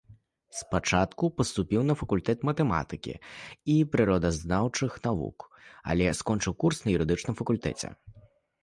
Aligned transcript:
Спачатку 0.59 1.27
паступіў 1.41 1.83
на 1.89 1.95
факультэт 1.99 2.39
матэматыкі 2.49 3.13
і 3.75 3.77
прыродазнаўчых 3.97 4.91
навук, 5.05 5.37
але 5.93 6.05
скончыў 6.23 6.53
курс 6.67 6.77
на 6.89 6.99
юрыдычным 6.99 7.35
факультэце. 7.45 7.87